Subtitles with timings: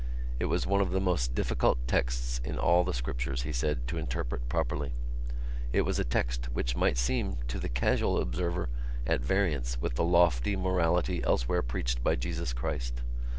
[0.39, 3.99] It was one of the most difficult texts in all the Scriptures, he said, to
[3.99, 4.93] interpret properly.
[5.71, 8.67] It was a text which might seem to the casual observer
[9.05, 13.03] at variance with the lofty morality elsewhere preached by Jesus Christ.